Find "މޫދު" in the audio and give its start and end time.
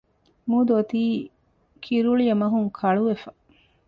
0.49-0.71